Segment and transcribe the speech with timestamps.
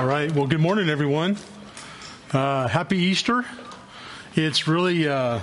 [0.00, 0.32] All right.
[0.32, 1.36] Well, good morning, everyone.
[2.32, 3.44] Uh, happy Easter.
[4.34, 5.40] It's really, uh,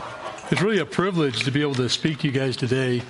[0.50, 3.04] it's really a privilege to be able to speak to you guys today.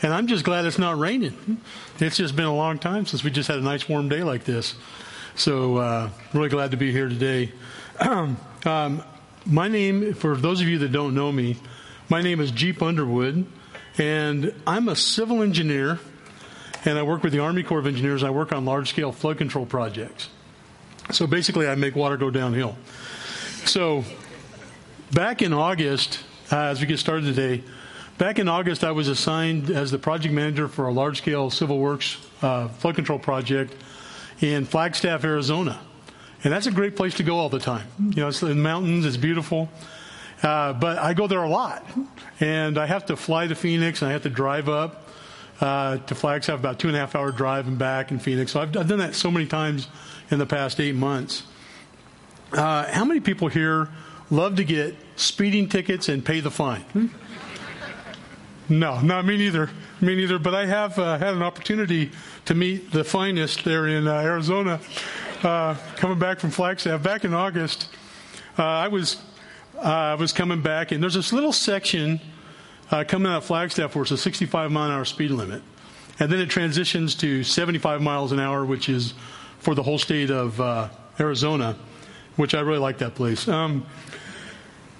[0.00, 1.60] And I'm just glad it's not raining.
[1.98, 4.44] It's just been a long time since we just had a nice warm day like
[4.44, 4.76] this.
[5.34, 7.52] So, uh, really glad to be here today.
[8.00, 9.02] um,
[9.44, 11.58] my name, for those of you that don't know me,
[12.08, 13.44] my name is Jeep Underwood,
[13.98, 15.98] and I'm a civil engineer,
[16.86, 18.24] and I work with the Army Corps of Engineers.
[18.24, 20.30] I work on large scale flood control projects.
[21.10, 22.76] So basically, I make water go downhill.
[23.66, 24.04] So
[25.12, 27.62] back in August, uh, as we get started today,
[28.18, 31.78] back in August, I was assigned as the project manager for a large scale civil
[31.78, 33.74] works uh, flood control project
[34.40, 35.80] in Flagstaff, Arizona.
[36.42, 37.86] And that's a great place to go all the time.
[37.98, 39.70] You know, it's in the mountains, it's beautiful.
[40.42, 41.86] Uh, but I go there a lot.
[42.40, 45.08] And I have to fly to Phoenix and I have to drive up
[45.60, 48.52] uh, to Flagstaff, about two and a half hour drive and back in Phoenix.
[48.52, 49.88] So I've, I've done that so many times
[50.30, 51.44] in the past eight months.
[52.52, 53.88] Uh, how many people here
[54.30, 57.10] love to get speeding tickets and pay the fine?
[58.68, 59.70] No, not me neither.
[60.00, 60.38] Me neither.
[60.38, 62.10] But I have uh, had an opportunity
[62.46, 64.80] to meet the finest there in uh, Arizona,
[65.42, 67.02] uh, coming back from Flagstaff.
[67.02, 67.88] Back in August,
[68.58, 69.18] uh, I was
[69.82, 72.20] I was coming back, and there's this little section
[73.08, 75.62] coming out of Flagstaff where it's a 65 mile an hour speed limit,
[76.20, 79.14] and then it transitions to 75 miles an hour, which is
[79.64, 81.74] for the whole state of uh, Arizona,
[82.36, 83.48] which I really like that place.
[83.48, 83.86] Um,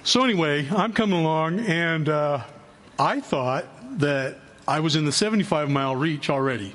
[0.02, 2.42] so anyway, I'm coming along, and uh,
[2.98, 3.66] I thought
[3.98, 6.74] that I was in the 75 mile reach already.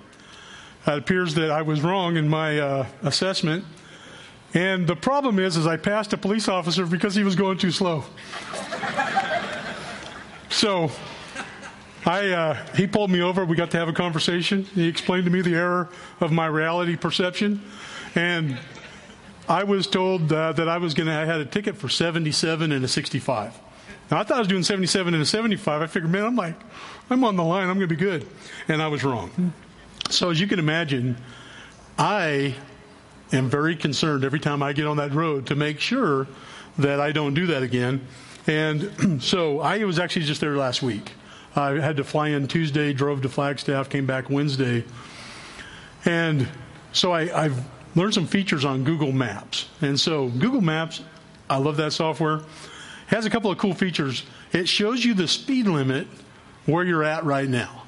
[0.86, 3.66] It appears that I was wrong in my uh, assessment.
[4.54, 7.72] And the problem is, is I passed a police officer because he was going too
[7.72, 8.04] slow.
[10.50, 10.92] so
[12.06, 13.44] I, uh, he pulled me over.
[13.44, 14.64] We got to have a conversation.
[14.64, 15.90] He explained to me the error
[16.22, 17.62] of my reality perception,
[18.16, 18.58] and
[19.48, 21.14] I was told uh, that I was going to.
[21.14, 23.60] I had a ticket for 77 and a 65.
[24.10, 25.82] Now I thought I was doing 77 and a 75.
[25.82, 26.56] I figured, man, I'm like,
[27.10, 27.68] I'm on the line.
[27.68, 28.26] I'm going to be good,
[28.68, 29.54] and I was wrong.
[30.10, 31.18] So as you can imagine,
[31.98, 32.56] I
[33.34, 36.28] am very concerned every time I get on that road to make sure
[36.78, 38.08] that I don't do that again.
[38.48, 41.12] And so I was actually just there last week.
[41.60, 44.84] I had to fly in Tuesday, drove to Flagstaff, came back Wednesday.
[46.06, 46.48] And
[46.94, 49.68] so I, have learned some features on Google Maps.
[49.82, 51.02] And so Google Maps,
[51.50, 52.44] I love that software, It
[53.08, 54.24] has a couple of cool features.
[54.54, 56.08] It shows you the speed limit
[56.66, 57.84] where you're at right now.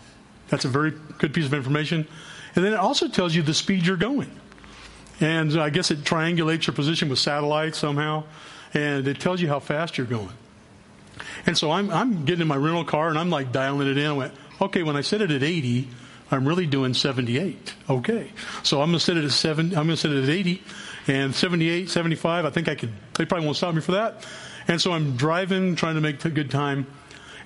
[0.50, 2.08] That's a very good piece of information.
[2.56, 4.30] And then it also tells you the speed you're going.
[5.22, 8.24] And I guess it triangulates your position with satellites somehow.
[8.74, 10.32] And it tells you how fast you're going.
[11.46, 14.06] And so I'm, I'm getting in my rental car and I'm like dialing it in.
[14.06, 15.88] I went, okay, when I set it at 80,
[16.32, 17.74] I'm really doing 78.
[17.90, 18.32] Okay.
[18.64, 20.64] So I'm going to set it at 7, I'm going to set it at 80
[21.08, 22.46] and 78, 75.
[22.46, 24.26] I think I could, they probably won't stop me for that.
[24.68, 26.88] And so I'm driving, trying to make a good time.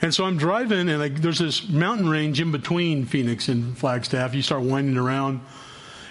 [0.02, 4.36] And so I'm driving and I, there's this mountain range in between Phoenix and Flagstaff.
[4.36, 5.42] You start winding around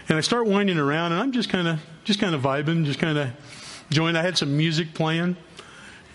[0.09, 2.99] and I start winding around and I'm just kind of, just kind of vibing, just
[2.99, 3.31] kind of
[3.91, 4.19] joined.
[4.19, 5.37] I had some music playing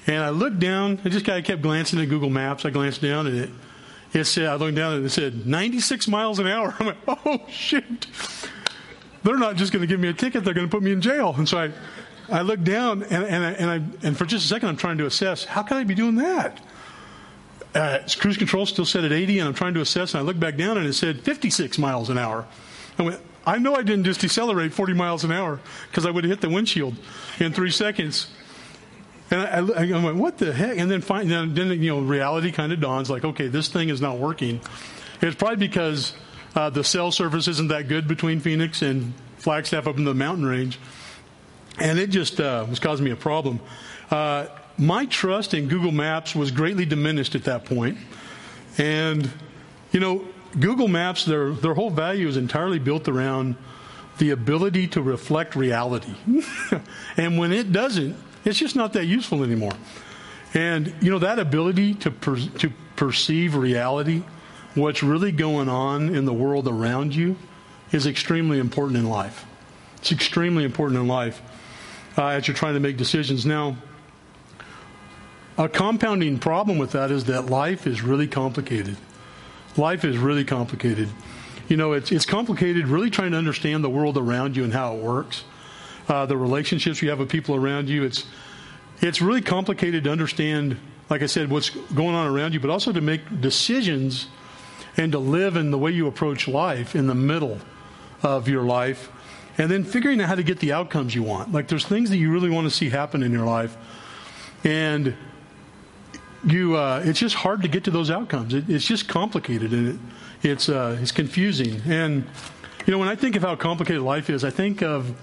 [0.08, 1.00] and I looked down.
[1.04, 2.66] I just kind of kept glancing at Google Maps.
[2.66, 3.50] I glanced down and it,
[4.14, 6.76] it said, I looked down and it said 96 miles an hour.
[6.80, 8.08] I'm like, oh, shit.
[9.24, 11.02] They're not just going to give me a ticket, they're going to put me in
[11.02, 11.36] jail.
[11.38, 11.72] And so I,
[12.32, 14.98] I looked down and, and, I, and, I, and for just a second, I'm trying
[15.00, 16.62] to assess how can I be doing that?
[17.76, 20.40] Uh, cruise control still set at 80, and I'm trying to assess, and I looked
[20.40, 22.48] back down and it said 56 miles an hour.
[22.98, 26.24] I went, I know I didn't just decelerate 40 miles an hour because I would
[26.24, 26.96] have hit the windshield
[27.40, 28.28] in three seconds.
[29.32, 30.78] And I, I, went, what the heck?
[30.78, 33.90] And then, find, then, then you know, reality kind of dawns like, okay, this thing
[33.90, 34.60] is not working.
[35.22, 36.14] It's probably because
[36.56, 40.46] uh, the cell service isn't that good between Phoenix and Flagstaff up in the mountain
[40.46, 40.80] range.
[41.80, 43.60] And it just uh, was causing me a problem.
[44.10, 44.48] Uh,
[44.78, 47.98] my trust in Google Maps was greatly diminished at that point.
[48.78, 49.30] And,
[49.92, 50.26] you know,
[50.60, 53.56] Google Maps, their, their whole value is entirely built around
[54.18, 56.16] the ability to reflect reality.
[57.18, 58.16] and when it doesn't,
[58.46, 59.74] it's just not that useful anymore.
[60.54, 64.24] And, you know, that ability to, per, to perceive reality,
[64.76, 67.36] what's really going on in the world around you,
[67.92, 69.46] is extremely important in life.
[69.98, 71.42] It's extremely important in life
[72.18, 73.46] uh, as you're trying to make decisions.
[73.46, 73.76] Now,
[75.58, 78.96] a compounding problem with that is that life is really complicated.
[79.76, 81.10] Life is really complicated.
[81.68, 84.96] You know, it's, it's complicated really trying to understand the world around you and how
[84.96, 85.44] it works
[86.10, 88.04] uh, the relationships you have with people around you.
[88.04, 88.26] It's
[89.02, 90.78] it's really complicated to understand,
[91.10, 94.28] like I said, what's going on around you, but also to make decisions
[94.98, 97.60] and to live in the way you approach life in the middle
[98.24, 99.10] of your life.
[99.58, 101.52] and then figuring out how to get the outcomes you want.
[101.52, 103.76] Like there's things that you really want to see happen in your life,
[104.64, 105.16] and
[106.46, 108.54] you uh, it's just hard to get to those outcomes.
[108.54, 110.00] It, it's just complicated and it,
[110.44, 111.82] it's uh, it's confusing.
[111.86, 112.24] And
[112.86, 115.14] you know when I think of how complicated life is, I think of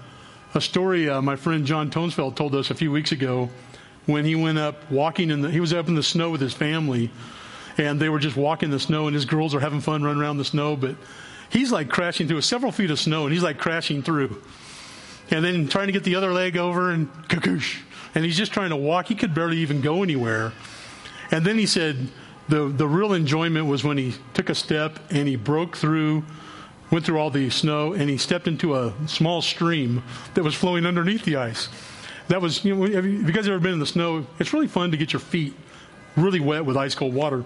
[0.53, 3.49] a story uh, my friend John Tonesfeld told us a few weeks ago
[4.05, 6.53] when he went up walking in the he was up in the snow with his
[6.53, 7.11] family
[7.77, 10.37] and they were just walking the snow and his girls are having fun running around
[10.37, 10.95] the snow but
[11.49, 14.41] he's like crashing through several feet of snow and he's like crashing through.
[15.29, 17.81] And then trying to get the other leg over and kakoosh
[18.15, 19.07] and he's just trying to walk.
[19.07, 20.53] He could barely even go anywhere.
[21.31, 22.09] And then he said
[22.47, 26.23] the, the real enjoyment was when he took a step and he broke through,
[26.91, 30.03] went through all the snow, and he stepped into a small stream
[30.33, 31.69] that was flowing underneath the ice.
[32.29, 34.91] That was, you know, if you guys ever been in the snow, it's really fun
[34.91, 35.53] to get your feet
[36.15, 37.45] really wet with ice cold water.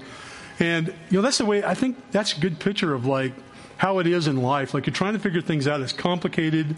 [0.60, 3.34] And, you know, that's the way, I think that's a good picture of like
[3.78, 4.74] how it is in life.
[4.74, 6.76] Like you're trying to figure things out, it's complicated.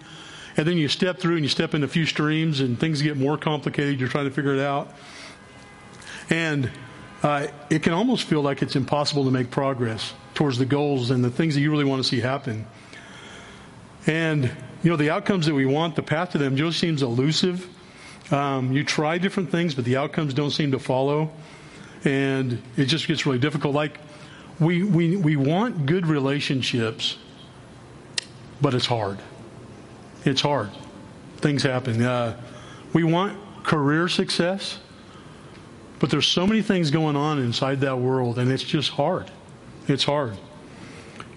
[0.56, 3.18] And then you step through and you step in a few streams and things get
[3.18, 4.00] more complicated.
[4.00, 4.94] You're trying to figure it out.
[6.30, 6.70] And
[7.24, 11.24] uh, it can almost feel like it's impossible to make progress towards the goals and
[11.24, 12.66] the things that you really want to see happen.
[14.06, 14.52] And,
[14.84, 17.68] you know, the outcomes that we want, the path to them just seems elusive.
[18.32, 21.32] Um, you try different things, but the outcomes don't seem to follow.
[22.04, 23.74] And it just gets really difficult.
[23.74, 24.00] Like,
[24.60, 27.18] we, we, we want good relationships,
[28.62, 29.20] but it's hard.
[30.26, 30.72] It's hard.
[31.38, 32.02] Things happen.
[32.02, 32.40] Uh,
[32.94, 34.80] we want career success,
[36.00, 39.32] but there's so many things going on inside that world, and it's just hard.
[39.88, 40.38] It's hard.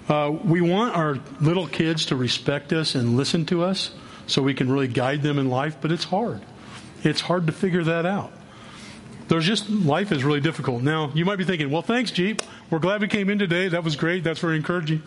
[0.08, 3.90] Uh, we want our little kids to respect us and listen to us
[4.28, 6.40] so we can really guide them in life, but it's hard.
[7.02, 8.32] It's hard to figure that out.
[9.28, 10.82] There's just, life is really difficult.
[10.82, 12.40] Now, you might be thinking, well, thanks, Jeep.
[12.70, 13.68] We're glad we came in today.
[13.68, 14.22] That was great.
[14.22, 15.02] That's very encouraging.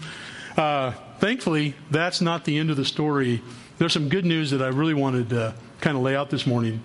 [0.58, 3.42] Uh, thankfully, that's not the end of the story.
[3.78, 6.84] There's some good news that I really wanted to kind of lay out this morning.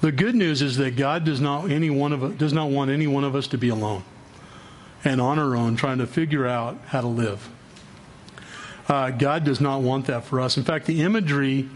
[0.00, 3.06] The good news is that God does not any one of does not want any
[3.06, 4.02] one of us to be alone
[5.04, 7.48] and on our own trying to figure out how to live.
[8.88, 10.56] Uh, God does not want that for us.
[10.56, 11.68] In fact, the imagery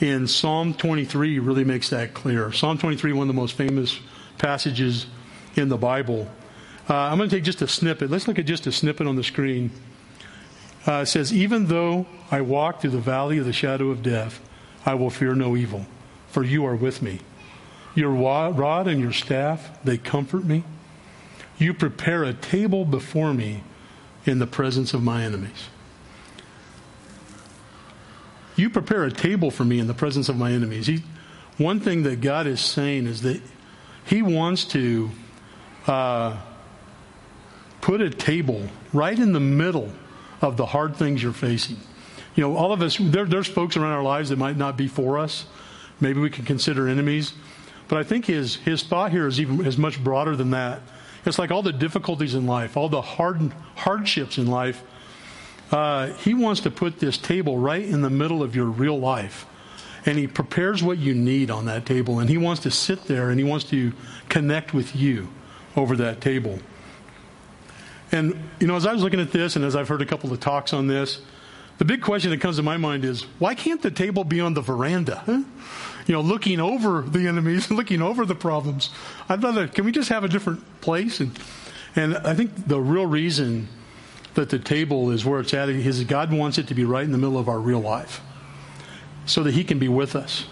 [0.00, 2.52] in Psalm 23 really makes that clear.
[2.52, 3.98] Psalm 23, one of the most famous
[4.38, 5.06] passages
[5.56, 6.28] in the Bible.
[6.88, 8.10] Uh, I'm going to take just a snippet.
[8.10, 9.70] Let's look at just a snippet on the screen.
[10.86, 14.40] Uh, it says, Even though I walk through the valley of the shadow of death,
[14.84, 15.86] I will fear no evil,
[16.28, 17.20] for you are with me.
[17.94, 20.64] Your rod and your staff, they comfort me.
[21.58, 23.62] You prepare a table before me
[24.26, 25.68] in the presence of my enemies.
[28.56, 30.86] You prepare a table for me in the presence of my enemies.
[30.86, 31.02] He,
[31.58, 33.40] one thing that God is saying is that
[34.04, 35.10] He wants to
[35.86, 36.36] uh,
[37.80, 39.90] put a table right in the middle
[40.40, 41.76] of the hard things you're facing.
[42.34, 44.88] You know, all of us, there, there's folks around our lives that might not be
[44.88, 45.46] for us.
[46.00, 47.34] Maybe we can consider enemies.
[47.88, 50.80] But I think his, his thought here is even is much broader than that.
[51.26, 54.82] It's like all the difficulties in life, all the hard, hardships in life.
[55.70, 59.46] Uh, he wants to put this table right in the middle of your real life.
[60.06, 62.18] And he prepares what you need on that table.
[62.18, 63.92] And he wants to sit there and he wants to
[64.28, 65.28] connect with you
[65.76, 66.58] over that table.
[68.12, 70.32] And, you know, as I was looking at this and as I've heard a couple
[70.32, 71.20] of talks on this,
[71.78, 74.54] the big question that comes to my mind is why can't the table be on
[74.54, 75.22] the veranda?
[75.26, 75.42] Huh?
[76.06, 78.90] You know, looking over the enemies, looking over the problems.
[79.28, 81.20] I'd rather, can we just have a different place?
[81.20, 81.38] And,
[81.96, 83.68] and I think the real reason
[84.34, 87.12] that the table is where it's at is God wants it to be right in
[87.12, 88.20] the middle of our real life
[89.26, 90.46] so that He can be with us,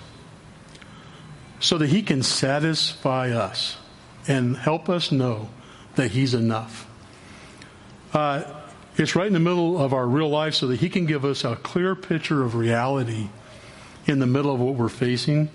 [1.61, 3.76] so that He can satisfy us
[4.26, 5.50] and help us know
[5.97, 6.87] that He's enough.
[8.12, 8.45] Uh,
[8.97, 11.45] it's right in the middle of our real life so that He can give us
[11.45, 13.29] a clear picture of reality
[14.06, 15.50] in the middle of what we're facing.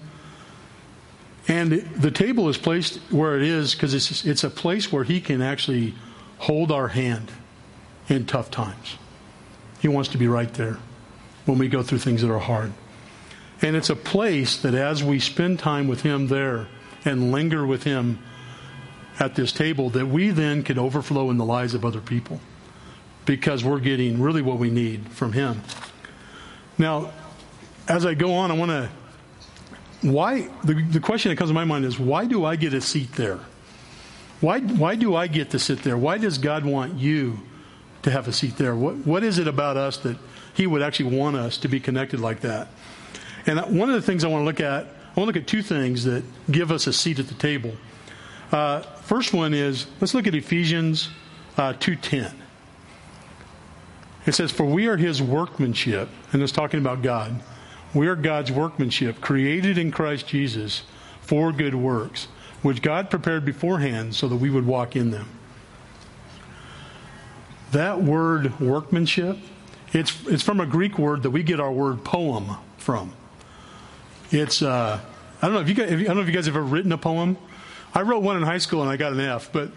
[1.47, 5.21] And the table is placed where it is because it's, it's a place where He
[5.21, 5.93] can actually
[6.39, 7.31] hold our hand
[8.09, 8.97] in tough times.
[9.79, 10.77] He wants to be right there
[11.45, 12.73] when we go through things that are hard.
[13.61, 16.67] And it's a place that as we spend time with Him there
[17.05, 18.19] and linger with Him
[19.19, 22.39] at this table, that we then can overflow in the lives of other people
[23.25, 25.61] because we're getting really what we need from Him.
[26.77, 27.11] Now,
[27.87, 28.89] as I go on, I want to.
[30.01, 30.49] Why?
[30.63, 33.13] The, the question that comes to my mind is why do I get a seat
[33.13, 33.39] there?
[34.39, 35.97] Why, why do I get to sit there?
[35.97, 37.39] Why does God want you
[38.03, 38.75] to have a seat there?
[38.75, 40.17] What, what is it about us that
[40.53, 42.67] He would actually want us to be connected like that?
[43.47, 45.47] And one of the things I want to look at, I want to look at
[45.47, 47.71] two things that give us a seat at the table.
[48.51, 51.09] Uh, first one is let's look at Ephesians
[51.57, 52.31] uh, two ten.
[54.27, 57.41] It says, For we are his workmanship, and it's talking about God.
[57.97, 60.83] We are God's workmanship, created in Christ Jesus
[61.19, 62.27] for good works,
[62.61, 65.27] which God prepared beforehand so that we would walk in them.
[67.71, 69.39] That word workmanship,
[69.93, 73.13] it's, it's from a Greek word that we get our word poem from.
[74.29, 74.99] It's, uh,
[75.41, 76.91] I don't know if you guys, I don't know if you guys have ever written
[76.91, 77.35] a poem.
[77.95, 79.71] I wrote one in high school and I got an F, but,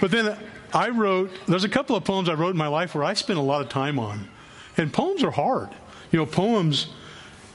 [0.00, 0.38] but then
[0.72, 3.40] I wrote, there's a couple of poems I wrote in my life where I spent
[3.40, 4.28] a lot of time on.
[4.76, 5.70] And poems are hard.
[6.12, 6.90] You know, poems,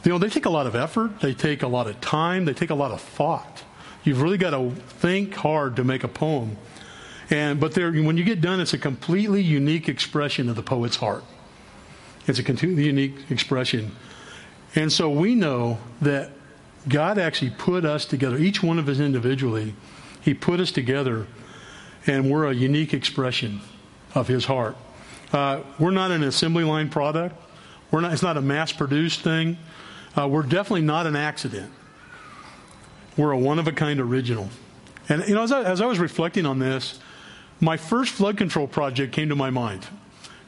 [0.04, 2.54] you know, they take a lot of effort, they take a lot of time, they
[2.54, 3.64] take a lot of thought.
[4.04, 6.58] You've really got to think hard to make a poem.
[7.30, 11.24] And, but when you get done, it's a completely unique expression of the poet's heart.
[12.28, 13.96] It's a completely unique expression.
[14.76, 16.32] And so we know that
[16.88, 19.76] God actually put us together, each one of us individually,
[20.22, 21.28] He put us together,
[22.08, 23.62] and we're a unique expression
[24.16, 24.78] of His heart.
[25.34, 27.36] Uh, we're not an assembly line product.
[27.92, 29.58] We're not, it's not a mass produced thing.
[30.20, 31.72] Uh, we're definitely not an accident.
[33.16, 34.50] We're a one of a kind original.
[35.08, 37.00] And, you know, as I, as I was reflecting on this,
[37.62, 39.88] my first flood control project came to my mind.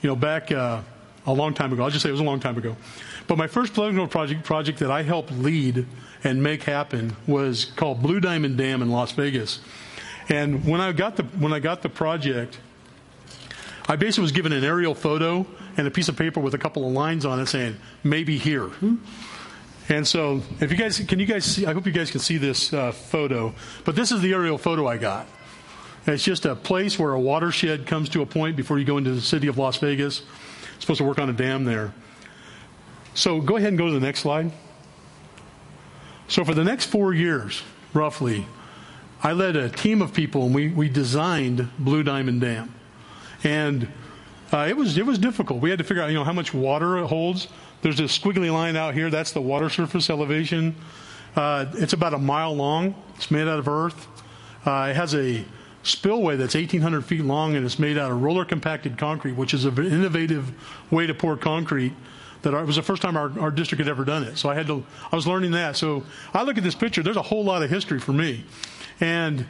[0.01, 0.81] You know, back uh,
[1.25, 1.83] a long time ago.
[1.83, 2.75] I'll just say it was a long time ago.
[3.27, 5.85] But my first flood control project, project that I helped lead
[6.23, 9.59] and make happen was called Blue Diamond Dam in Las Vegas.
[10.27, 12.59] And when I got the when I got the project,
[13.87, 15.45] I basically was given an aerial photo
[15.77, 18.69] and a piece of paper with a couple of lines on it saying maybe here.
[19.91, 21.65] And so, if you guys can, you guys see?
[21.65, 23.53] I hope you guys can see this uh, photo.
[23.83, 25.27] But this is the aerial photo I got.
[26.07, 29.11] it's just a place where a watershed comes to a point before you go into
[29.11, 30.23] the city of Las Vegas.
[30.75, 31.93] It's supposed to work on a dam there.
[33.15, 34.53] So go ahead and go to the next slide.
[36.29, 37.61] So for the next four years,
[37.93, 38.47] roughly,
[39.21, 42.73] I led a team of people and we, we designed Blue Diamond Dam.
[43.43, 43.89] And
[44.53, 45.61] uh, it was it was difficult.
[45.61, 47.49] We had to figure out you know how much water it holds.
[47.81, 49.09] There's a squiggly line out here.
[49.09, 50.75] That's the water surface elevation.
[51.35, 52.95] Uh, it's about a mile long.
[53.15, 54.07] It's made out of earth.
[54.65, 55.43] Uh, it has a
[55.83, 59.65] spillway that's 1,800 feet long and it's made out of roller compacted concrete, which is
[59.65, 60.51] an innovative
[60.91, 61.93] way to pour concrete
[62.43, 64.37] that it was the first time our, our district had ever done it.
[64.37, 65.75] So I had to, I was learning that.
[65.75, 68.43] So I look at this picture, there's a whole lot of history for me.
[68.99, 69.45] And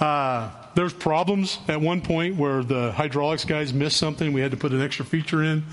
[0.00, 4.32] uh, there's problems at one point where the hydraulics guys missed something.
[4.32, 5.64] We had to put an extra feature in.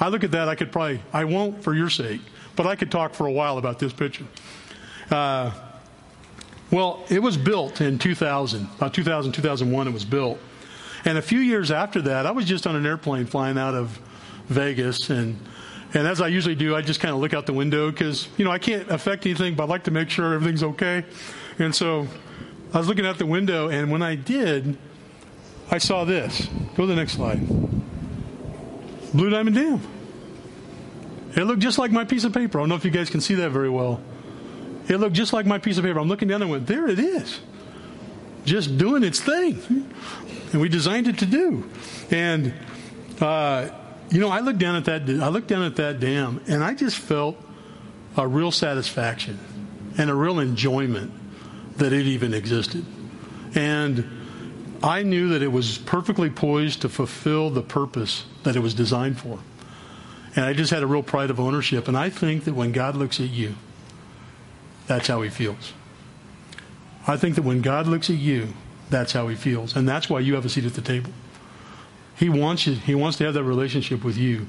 [0.00, 2.20] I look at that, I could probably, I won't for your sake,
[2.56, 4.24] but I could talk for a while about this picture.
[5.10, 5.50] Uh,
[6.70, 10.38] well, it was built in 2000, about 2000, 2001, it was built.
[11.04, 13.98] And a few years after that, I was just on an airplane flying out of
[14.48, 15.38] Vegas and
[15.94, 18.44] and as I usually do, I just kind of look out the window because, you
[18.44, 21.04] know, I can't affect anything, but I like to make sure everything's okay.
[21.58, 22.06] And so
[22.74, 24.76] I was looking out the window, and when I did,
[25.70, 26.46] I saw this.
[26.76, 27.40] Go to the next slide.
[29.14, 29.80] Blue Diamond Dam.
[31.36, 32.58] It looked just like my piece of paper.
[32.58, 34.00] I don't know if you guys can see that very well.
[34.88, 35.98] It looked just like my piece of paper.
[35.98, 37.40] I'm looking down and went, there it is.
[38.44, 39.60] Just doing its thing.
[40.52, 41.68] And we designed it to do.
[42.10, 42.54] And,
[43.20, 43.68] uh,
[44.10, 45.02] you know, I looked down at that.
[45.02, 47.36] I looked down at that dam, and I just felt
[48.16, 49.38] a real satisfaction
[49.98, 51.12] and a real enjoyment
[51.76, 52.86] that it even existed.
[53.54, 54.17] And
[54.82, 59.18] I knew that it was perfectly poised to fulfill the purpose that it was designed
[59.18, 59.38] for.
[60.36, 61.88] And I just had a real pride of ownership.
[61.88, 63.54] And I think that when God looks at you,
[64.86, 65.72] that's how he feels.
[67.06, 68.48] I think that when God looks at you,
[68.90, 69.74] that's how he feels.
[69.74, 71.12] And that's why you have a seat at the table.
[72.16, 74.46] He wants you, he wants to have that relationship with you.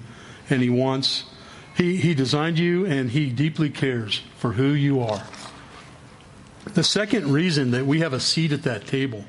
[0.50, 1.26] And he wants
[1.80, 5.24] he, he designed you and he deeply cares for who you are.
[6.66, 9.24] The second reason that we have a seat at that table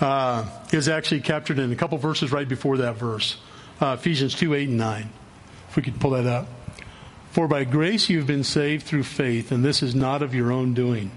[0.00, 3.36] uh, is actually captured in a couple verses right before that verse
[3.80, 5.10] uh, Ephesians 2 8 and 9.
[5.68, 6.48] If we could pull that up.
[7.30, 10.74] For by grace you've been saved through faith, and this is not of your own
[10.74, 11.12] doing.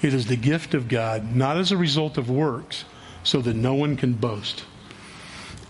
[0.00, 2.84] It is the gift of God, not as a result of works,
[3.24, 4.64] so that no one can boast.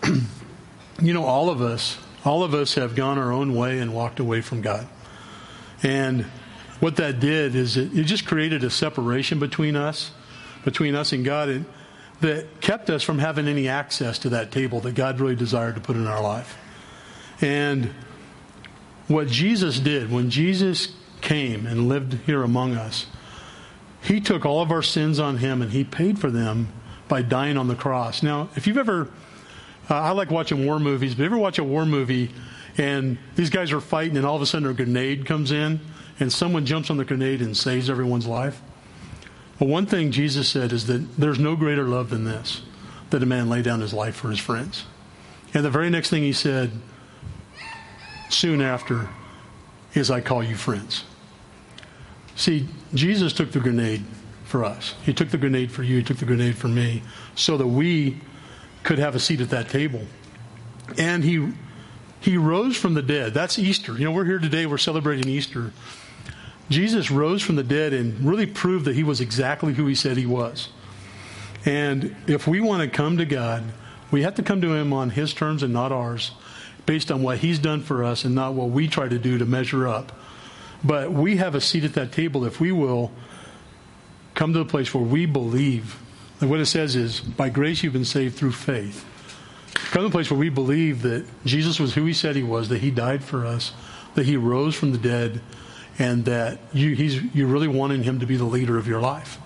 [0.04, 4.20] you know, all of us, all of us have gone our own way and walked
[4.20, 4.86] away from God.
[5.82, 6.26] And
[6.80, 10.10] what that did is it, it just created a separation between us,
[10.64, 11.64] between us and God, and,
[12.20, 15.80] that kept us from having any access to that table that God really desired to
[15.80, 16.58] put in our life.
[17.40, 17.94] And
[19.06, 23.06] what Jesus did, when Jesus came and lived here among us,
[24.02, 26.68] he took all of our sins on him and he paid for them
[27.08, 28.22] by dying on the cross.
[28.22, 29.10] Now, if you've ever
[29.90, 32.30] uh, I like watching war movies, but ever watch a war movie
[32.76, 35.80] and these guys are fighting and all of a sudden a grenade comes in
[36.20, 38.60] and someone jumps on the grenade and saves everyone's life?
[39.58, 42.62] Well, one thing Jesus said is that there's no greater love than this,
[43.10, 44.84] that a man lay down his life for his friends.
[45.54, 46.70] And the very next thing he said,
[48.28, 49.08] soon after
[49.94, 51.04] is I call you friends.
[52.36, 54.04] See, Jesus took the grenade
[54.44, 54.94] for us.
[55.04, 57.02] He took the grenade for you, he took the grenade for me,
[57.34, 58.20] so that we
[58.84, 60.02] could have a seat at that table.
[60.96, 61.52] And he
[62.20, 63.34] he rose from the dead.
[63.34, 63.92] That's Easter.
[63.92, 65.72] You know, we're here today, we're celebrating Easter.
[66.68, 70.16] Jesus rose from the dead and really proved that he was exactly who he said
[70.16, 70.68] he was.
[71.64, 73.64] And if we want to come to God,
[74.10, 76.32] we have to come to him on his terms and not ours,
[76.86, 79.44] based on what he's done for us and not what we try to do to
[79.44, 80.12] measure up.
[80.84, 83.12] But we have a seat at that table if we will
[84.34, 86.00] come to the place where we believe.
[86.40, 89.04] And what it says is, by grace you've been saved through faith.
[89.90, 92.68] Come to the place where we believe that Jesus was who he said he was,
[92.68, 93.72] that he died for us,
[94.14, 95.40] that he rose from the dead,
[95.98, 99.36] and that you, he's, you're really wanting him to be the leader of your life.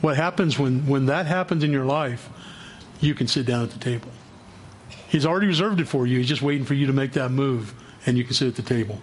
[0.00, 2.28] What happens when, when that happens in your life,
[3.00, 4.10] you can sit down at the table.
[5.08, 6.18] He's already reserved it for you.
[6.18, 7.74] He's just waiting for you to make that move,
[8.04, 9.00] and you can sit at the table.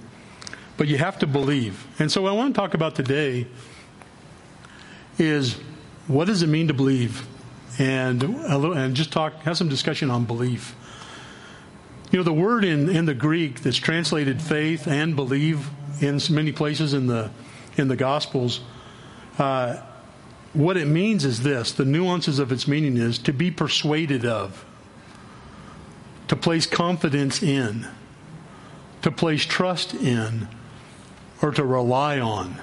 [0.75, 1.85] But you have to believe.
[1.99, 3.47] And so, what I want to talk about today
[5.17, 5.55] is
[6.07, 7.25] what does it mean to believe?
[7.79, 10.75] And, little, and just talk, have some discussion on belief.
[12.11, 15.69] You know, the word in, in the Greek that's translated faith and believe
[16.01, 17.29] in many places in the,
[17.77, 18.61] in the Gospels,
[19.37, 19.77] uh,
[20.53, 24.65] what it means is this the nuances of its meaning is to be persuaded of,
[26.27, 27.87] to place confidence in,
[29.01, 30.47] to place trust in,
[31.41, 32.61] or to rely on.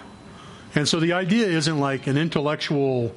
[0.74, 3.12] And so the idea isn't like an intellectual,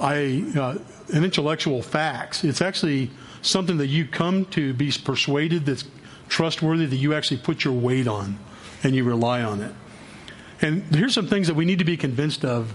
[0.00, 0.78] I, uh,
[1.12, 2.44] an intellectual facts.
[2.44, 3.10] It's actually
[3.42, 5.84] something that you come to be persuaded that's
[6.28, 8.38] trustworthy that you actually put your weight on
[8.84, 9.74] and you rely on it.
[10.60, 12.74] And here's some things that we need to be convinced of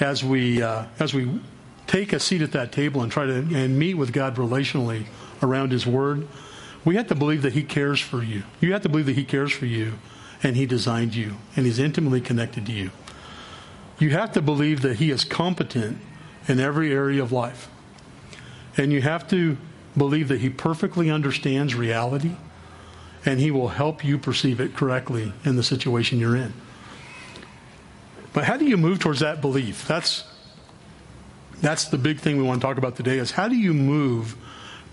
[0.00, 1.40] as we uh, as we
[1.86, 5.06] take a seat at that table and try to and meet with God relationally
[5.42, 6.26] around His Word,
[6.84, 8.42] we have to believe that He cares for you.
[8.60, 9.94] You have to believe that He cares for you,
[10.42, 12.90] and He designed you, and He's intimately connected to you.
[13.98, 15.98] You have to believe that He is competent
[16.48, 17.68] in every area of life,
[18.76, 19.56] and you have to
[19.96, 22.36] believe that He perfectly understands reality,
[23.26, 26.54] and He will help you perceive it correctly in the situation you're in.
[28.32, 29.86] But how do you move towards that belief?
[29.86, 30.24] That's
[31.60, 34.36] that's the big thing we want to talk about today is how do you move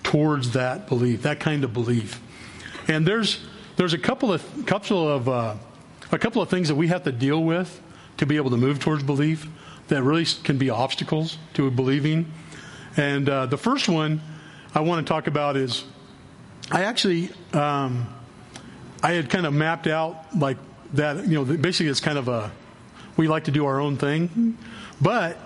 [0.02, 2.22] towards that belief, that kind of belief?
[2.88, 5.56] And there's there's a couple of couple of uh,
[6.12, 7.82] a couple of things that we have to deal with
[8.17, 9.48] to be able to move towards belief
[9.88, 12.32] that really can be obstacles to believing.
[12.96, 14.22] And uh, the first one
[14.74, 15.84] I want to talk about is
[16.72, 18.08] I actually um,
[19.04, 20.58] I had kind of mapped out like
[20.94, 21.28] that.
[21.28, 22.52] You know, basically it's kind of a
[23.18, 24.58] we like to do our own thing.
[25.02, 25.38] But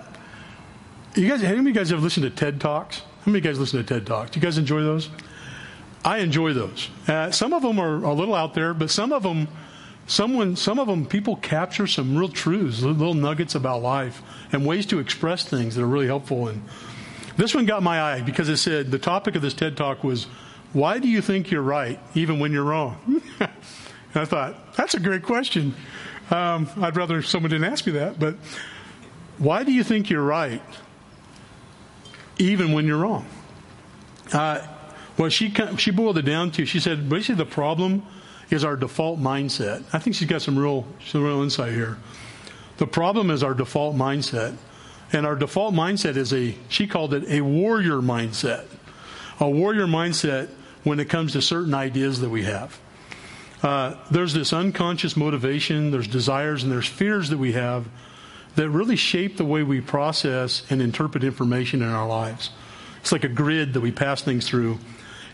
[1.15, 2.99] you guys, how many of you guys have listened to TED Talks?
[2.99, 4.31] How many of you guys listen to TED Talks?
[4.31, 5.09] Do you guys enjoy those?
[6.05, 6.89] I enjoy those.
[7.07, 9.47] Uh, some of them are a little out there, but some of them,
[10.05, 14.85] someone, some of them, people capture some real truths, little nuggets about life, and ways
[14.85, 16.47] to express things that are really helpful.
[16.47, 16.63] And
[17.35, 20.25] this one got my eye because it said the topic of this TED Talk was,
[20.71, 23.21] "Why do you think you're right, even when you're wrong?"
[24.13, 25.73] and I thought that's a great question.
[26.29, 28.35] Um, I'd rather someone didn't ask me that, but
[29.37, 30.61] why do you think you're right,
[32.37, 33.25] even when you're wrong?
[34.33, 34.65] Uh,
[35.17, 38.05] well, she she boiled it down to she said basically the problem
[38.49, 39.83] is our default mindset.
[39.93, 41.97] I think she's got some real some real insight here.
[42.77, 44.55] The problem is our default mindset,
[45.11, 48.65] and our default mindset is a she called it a warrior mindset,
[49.39, 50.49] a warrior mindset
[50.83, 52.79] when it comes to certain ideas that we have.
[53.67, 57.85] Uh, there's this unconscious motivation, there's desires, and there's fears that we have
[58.55, 62.51] that really shape the way we process and interpret information in our lives.
[63.01, 64.79] It's like a grid that we pass things through.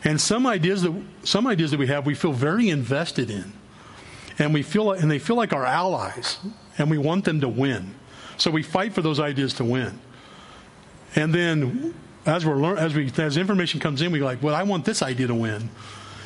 [0.04, 3.54] And some ideas that some ideas that we have, we feel very invested in,
[4.40, 6.40] and we feel and they feel like our allies,
[6.80, 7.94] and we want them to win.
[8.38, 10.00] So we fight for those ideas to win.
[11.16, 11.94] And then,
[12.26, 15.04] as we're learn, as we as information comes in, we like, well, I want this
[15.04, 15.70] idea to win.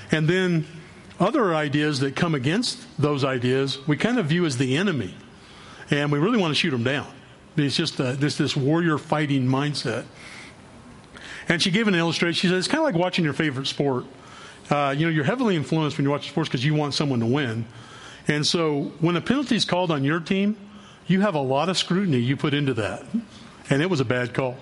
[0.10, 0.66] And then
[1.20, 5.16] other ideas that come against those ideas, we kind of view as the enemy.
[5.90, 7.08] And we really want to shoot them down.
[7.56, 10.06] It's just uh, this, this warrior fighting mindset.
[11.50, 12.36] And she gave an illustration.
[12.36, 14.06] She said, it's kind of like watching your favorite sport.
[14.70, 17.26] Uh, you know, you're heavily influenced when you watch sports because you want someone to
[17.26, 17.66] win.
[18.28, 20.58] And so when a penalty is called on your team,
[21.08, 23.06] you have a lot of scrutiny you put into that.
[23.70, 24.58] And it was a bad call.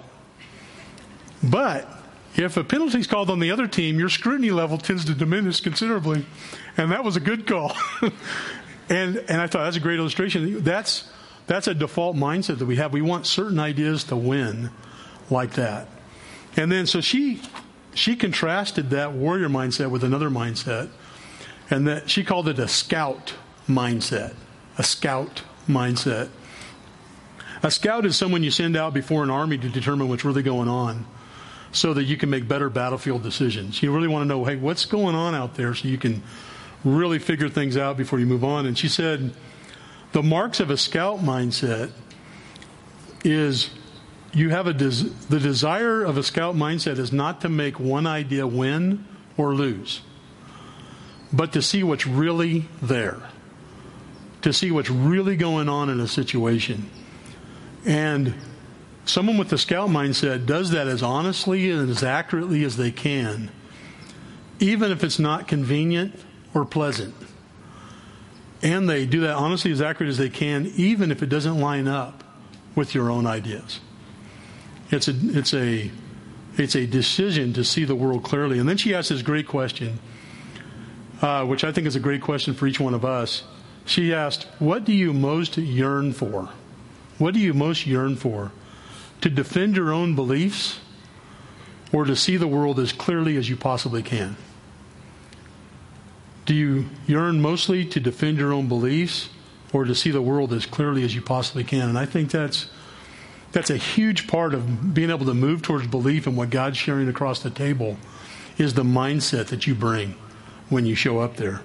[1.44, 1.90] But
[2.38, 5.62] if a penalty is called on the other team, your scrutiny level tends to diminish
[5.62, 6.26] considerably.
[6.78, 7.76] And that was a good call.
[8.90, 10.64] and, and I thought that's a great illustration.
[10.64, 11.10] That's,
[11.48, 12.92] that's a default mindset that we have.
[12.92, 14.70] We want certain ideas to win
[15.30, 15.88] like that.
[16.58, 17.42] And then, so she,
[17.94, 20.90] she contrasted that warrior mindset with another mindset.
[21.70, 23.36] and that she called it a scout
[23.68, 24.36] mindset.
[24.78, 26.30] A scout mindset.
[27.64, 30.68] A scout is someone you send out before an army to determine what's really going
[30.68, 31.06] on
[31.76, 33.84] so that you can make better battlefield decisions.
[33.84, 36.24] You really want to know, hey, what's going on out there so you can
[36.86, 38.66] really figure things out before you move on.
[38.66, 39.34] And she said,
[40.14, 41.92] the marks of a scout mindset
[43.26, 43.72] is
[44.34, 48.08] you have a des- the desire of a scout mindset is not to make one
[48.08, 50.02] idea win or lose,
[51.34, 53.22] but to see what's really there,
[54.44, 56.90] to see what's really going on in a situation.
[57.84, 58.34] And
[59.06, 63.52] someone with the scout mindset does that as honestly and as accurately as they can,
[64.60, 66.20] even if it's not convenient
[66.54, 67.14] or pleasant.
[68.62, 71.88] And they do that honestly as accurate as they can, even if it doesn't line
[71.88, 72.24] up
[72.74, 73.80] with your own ideas.
[74.90, 75.92] It's a, it's a,
[76.58, 78.60] it's a decision to see the world clearly.
[78.60, 80.00] And then she asked this great question,
[81.22, 83.44] uh, which I think is a great question for each one of us.
[83.86, 86.50] She asked, What do you most yearn for?
[87.18, 88.52] What do you most yearn for?
[89.22, 90.80] To defend your own beliefs
[91.92, 94.36] or to see the world as clearly as you possibly can?
[96.46, 99.30] Do you yearn mostly to defend your own beliefs
[99.74, 101.90] or to see the world as clearly as you possibly can?
[101.90, 102.68] And I think that's
[103.52, 107.08] that's a huge part of being able to move towards belief in what God's sharing
[107.08, 107.98] across the table
[108.58, 110.16] is the mindset that you bring
[110.68, 111.62] when you show up there.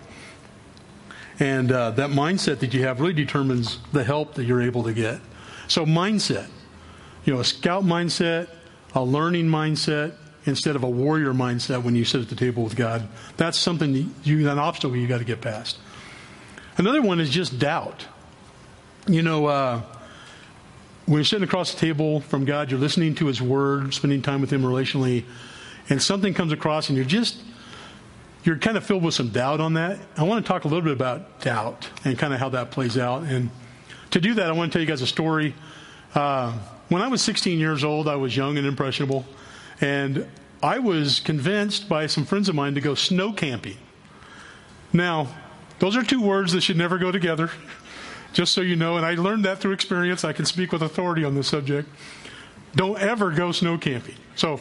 [1.41, 4.93] And uh, that mindset that you have really determines the help that you're able to
[4.93, 5.21] get.
[5.67, 6.49] So, mindset,
[7.25, 8.49] you know, a scout mindset,
[8.95, 10.15] a learning mindset,
[10.47, 13.07] instead of a warrior mindset when you sit at the table with God.
[13.37, 15.79] That's something you, an obstacle you got to get past.
[16.77, 18.07] Another one is just doubt.
[19.07, 19.83] You know, uh,
[21.07, 24.41] when you're sitting across the table from God, you're listening to His Word, spending time
[24.41, 25.25] with Him relationally,
[25.89, 27.43] and something comes across and you're just,
[28.45, 29.99] you're kind of filled with some doubt on that.
[30.17, 32.97] I want to talk a little bit about doubt and kind of how that plays
[32.97, 33.25] out.
[33.25, 33.51] And
[34.13, 35.55] to do that, I want to tell you guys a story.
[36.15, 36.57] Uh,
[36.91, 39.25] when I was 16 years old, I was young and impressionable,
[39.81, 40.27] and
[40.63, 43.79] I was convinced by some friends of mine to go snow camping.
[44.93, 45.29] Now,
[45.79, 47.51] those are two words that should never go together
[48.33, 50.25] just so you know, and I learned that through experience.
[50.25, 51.89] I can speak with authority on this subject.
[52.75, 54.17] Don't ever go snow camping.
[54.37, 54.61] So,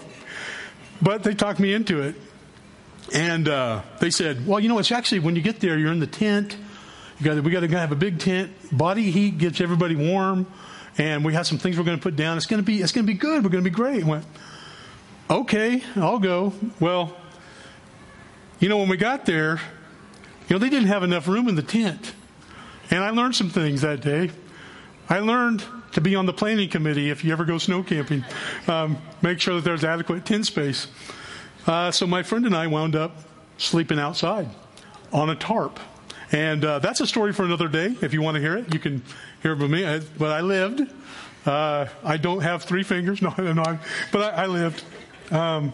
[1.02, 2.16] but they talked me into it.
[3.14, 6.00] And uh, they said, well, you know, it's actually when you get there, you're in
[6.00, 6.56] the tent.
[7.20, 8.52] You got we got to have a big tent.
[8.72, 10.46] Body heat gets everybody warm,
[11.00, 12.38] and we have some things we're going to put down.
[12.38, 13.44] It's going to be it's going to be good.
[13.44, 14.04] We're going to be great.
[14.04, 14.26] Went,
[15.30, 16.54] okay, I'll go.
[16.80, 17.16] Well,
[18.60, 19.62] you know, when we got there,
[20.48, 22.14] you know, they didn't have enough room in the tent.
[22.92, 24.32] And I learned some things that day.
[25.10, 28.26] I learned to be on the planning committee if you ever go snow camping.
[28.68, 30.88] Um, make sure that there's adequate tent space.
[31.66, 33.16] Uh, so my friend and I wound up
[33.58, 34.50] sleeping outside
[35.14, 35.80] on a tarp.
[36.32, 37.96] And uh, that's a story for another day.
[38.02, 39.04] If you want to hear it, you can
[39.42, 39.86] hear it from me.
[39.86, 40.82] I, but I lived.
[41.46, 43.80] Uh, I don't have three fingers, no, no
[44.12, 44.84] but I, I lived.
[45.32, 45.74] Um,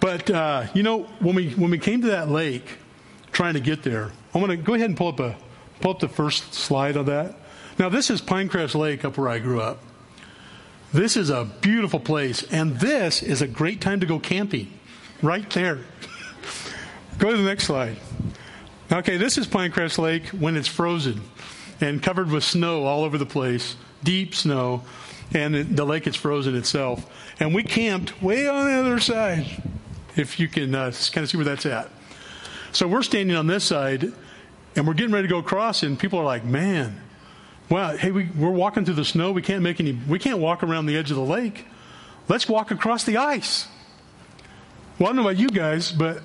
[0.00, 2.78] but uh, you know, when we when we came to that lake,
[3.30, 5.36] trying to get there, I'm going to go ahead and pull up a
[5.80, 7.36] Pull up the first slide of that.
[7.78, 9.78] Now, this is Pinecrest Lake up where I grew up.
[10.92, 14.72] This is a beautiful place, and this is a great time to go camping.
[15.22, 15.80] Right there.
[17.18, 17.98] go to the next slide.
[18.90, 21.20] Okay, this is Pinecrest Lake when it's frozen
[21.78, 24.82] and covered with snow all over the place, deep snow,
[25.34, 27.06] and the lake is frozen itself.
[27.38, 29.44] And we camped way on the other side,
[30.16, 31.90] if you can uh, kind of see where that's at.
[32.72, 34.10] So we're standing on this side,
[34.74, 36.98] and we're getting ready to go across, and people are like, man,
[37.68, 39.32] well, hey, we, we're walking through the snow.
[39.32, 41.66] We can't make any, we can't walk around the edge of the lake.
[42.26, 43.68] Let's walk across the ice.
[44.98, 46.22] Well, I don't know about you guys, but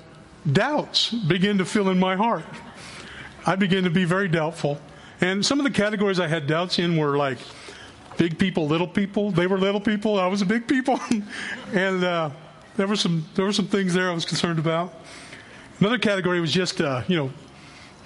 [0.50, 2.44] doubts begin to fill in my heart.
[3.46, 4.80] I began to be very doubtful.
[5.20, 7.38] And some of the categories I had doubts in were like
[8.16, 9.30] big people, little people.
[9.30, 10.18] They were little people.
[10.18, 10.98] I was a big people.
[11.72, 12.30] and uh,
[12.76, 14.94] there were some there were some things there I was concerned about.
[15.80, 17.30] Another category was just uh, you know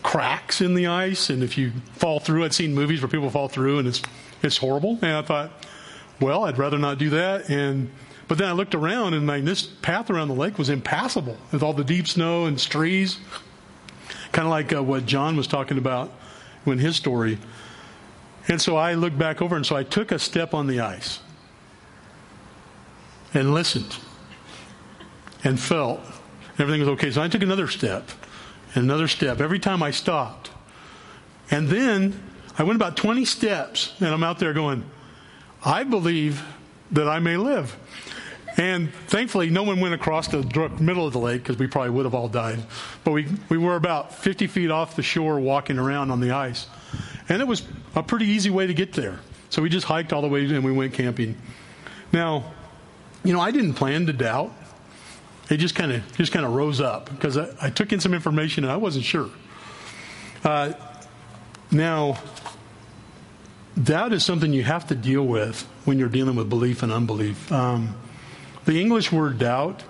[0.03, 3.49] cracks in the ice, and if you fall through, I'd seen movies where people fall
[3.49, 4.03] through, and it's
[4.43, 4.99] it's horrible.
[5.03, 5.51] And I thought,
[6.21, 7.49] well, I'd rather not do that.
[7.49, 7.91] And
[8.29, 11.63] but then I looked around, and my, this path around the lake was impassable with
[11.63, 13.19] all the deep snow and trees,
[14.33, 16.13] kind of like uh, what John was talking about
[16.67, 17.39] in his story.
[18.47, 21.21] And so I looked back over, and so I took a step on the ice
[23.33, 23.97] and listened
[25.43, 26.01] and felt
[26.59, 27.11] everything was okay.
[27.11, 28.11] So I took another step
[28.75, 30.51] and another step every time I stopped.
[31.51, 32.23] And then
[32.59, 34.85] I went about 20 steps, and I'm out there going,
[35.65, 36.45] I believe
[36.91, 37.77] that I may live.
[38.59, 40.43] And thankfully, no one went across the
[40.81, 42.59] middle of the lake because we probably would have all died.
[43.05, 46.67] But we, we were about 50 feet off the shore walking around on the ice.
[47.29, 47.63] And it was
[47.95, 49.21] a pretty easy way to get there.
[49.49, 51.37] So we just hiked all the way and we went camping.
[52.13, 52.53] Now,
[53.23, 54.53] you know, I didn't plan to doubt.
[55.51, 58.13] It just kind of just kind of rose up because I, I, took in some
[58.13, 59.31] information and I wasn't sure.
[60.45, 60.73] Uh,
[61.71, 62.19] now,
[63.83, 67.51] doubt is something you have to deal with when you're dealing with belief and unbelief.
[67.51, 67.95] Um,
[68.69, 69.83] the English word doubt,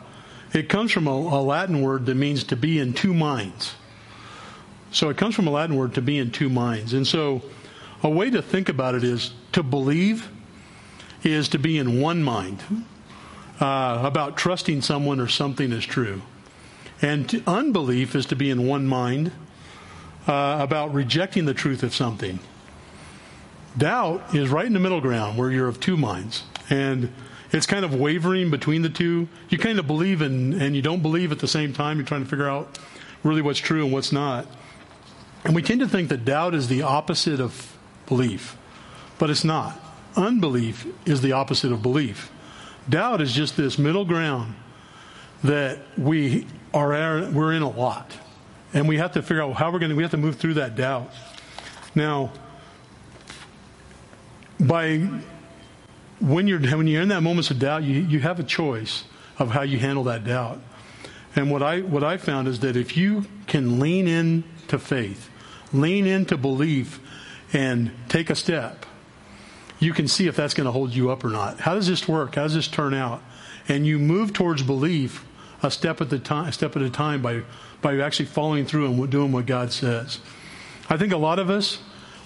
[0.52, 3.74] it comes from a, a Latin word that means to be in two minds.
[4.92, 6.92] So it comes from a Latin word to be in two minds.
[6.92, 7.42] And so
[8.04, 10.28] a way to think about it is to believe
[11.24, 12.62] is to be in one mind
[13.60, 16.22] uh, about trusting someone or something is true.
[17.02, 19.32] And unbelief is to be in one mind
[20.28, 22.38] uh, about rejecting the truth of something.
[23.76, 26.44] Doubt is right in the middle ground where you're of two minds.
[26.70, 27.12] And
[27.52, 29.28] it's kind of wavering between the two.
[29.48, 31.98] You kind of believe in, and you don't believe at the same time.
[31.98, 32.78] You're trying to figure out
[33.22, 34.46] really what's true and what's not.
[35.44, 38.56] And we tend to think that doubt is the opposite of belief,
[39.18, 39.80] but it's not.
[40.16, 42.30] Unbelief is the opposite of belief.
[42.88, 44.54] Doubt is just this middle ground
[45.44, 48.12] that we are we're in a lot,
[48.74, 49.96] and we have to figure out how we're going to.
[49.96, 51.12] We have to move through that doubt.
[51.94, 52.32] Now,
[54.60, 55.08] by
[56.20, 59.04] when you're when you're in that moments of doubt, you you have a choice
[59.38, 60.60] of how you handle that doubt.
[61.36, 65.30] And what I what I found is that if you can lean in to faith,
[65.72, 67.00] lean into belief,
[67.52, 68.84] and take a step,
[69.78, 71.60] you can see if that's going to hold you up or not.
[71.60, 72.34] How does this work?
[72.34, 73.22] How does this turn out?
[73.68, 75.24] And you move towards belief
[75.62, 77.42] a step at the time, a step at a time by
[77.80, 80.20] by actually following through and doing what God says.
[80.90, 81.78] I think a lot of us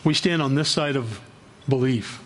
[0.04, 1.20] we stand on this side of
[1.68, 2.22] belief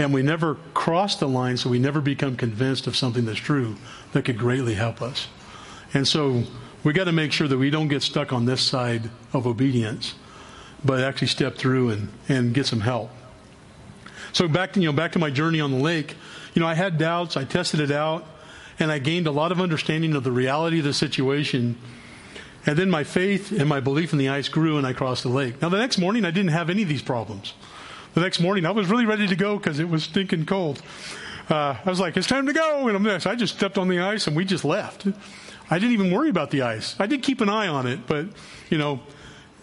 [0.00, 3.76] and we never cross the line, so we never become convinced of something that's true
[4.12, 5.28] that could greatly help us.
[5.92, 6.42] And so
[6.82, 10.14] we got to make sure that we don't get stuck on this side of obedience,
[10.82, 13.10] but actually step through and, and get some help.
[14.32, 16.16] So back to, you know, back to my journey on the lake,
[16.54, 18.24] you know, I had doubts, I tested it out,
[18.78, 21.76] and I gained a lot of understanding of the reality of the situation.
[22.64, 25.28] And then my faith and my belief in the ice grew and I crossed the
[25.28, 25.60] lake.
[25.60, 27.52] Now the next morning I didn't have any of these problems
[28.14, 30.82] the next morning, I was really ready to go because it was stinking cold.
[31.48, 32.88] Uh, I was like, it's time to go.
[32.88, 33.20] And I'm.
[33.20, 35.06] So I just stepped on the ice and we just left.
[35.70, 36.96] I didn't even worry about the ice.
[36.98, 38.26] I did keep an eye on it, but,
[38.70, 39.00] you know,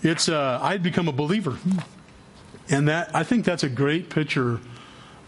[0.03, 1.57] it's, uh, I'd become a believer.
[2.69, 4.59] And that, I think that's a great picture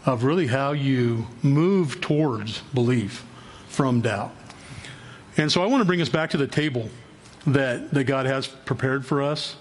[0.06, 3.24] of really how you move towards belief
[3.68, 4.34] from doubt.
[5.36, 6.88] And so I want to bring us back to the table
[7.46, 9.56] that, that God has prepared for us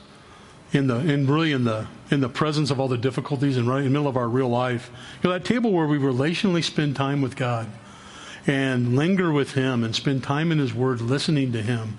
[0.71, 3.79] in the in really in the in the presence of all the difficulties and right
[3.79, 4.91] in the middle of our real life.
[5.21, 7.67] You know, that table where we relationally spend time with God
[8.47, 11.97] and linger with Him and spend time in His Word, listening to Him.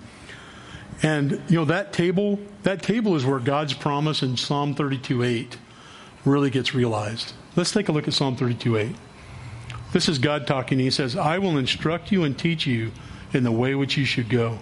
[1.03, 5.57] And you know that table, that table is where God's promise in Psalm 32:8
[6.25, 7.33] really gets realized.
[7.57, 8.95] Let's take a look at Psalm 32:8.
[9.93, 10.79] This is God talking.
[10.79, 12.93] He says, "I will instruct you and teach you
[13.33, 14.59] in the way which you should go.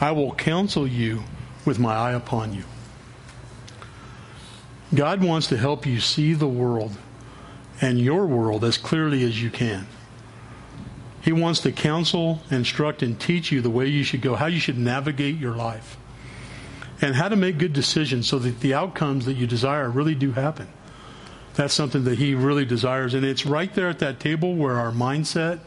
[0.00, 1.24] I will counsel you
[1.64, 2.64] with my eye upon you."
[4.94, 6.96] God wants to help you see the world
[7.80, 9.86] and your world as clearly as you can.
[11.22, 14.60] He wants to counsel, instruct, and teach you the way you should go, how you
[14.60, 15.96] should navigate your life,
[17.00, 20.32] and how to make good decisions so that the outcomes that you desire really do
[20.32, 20.68] happen.
[21.54, 23.14] That's something that He really desires.
[23.14, 25.60] And it's right there at that table where our mindset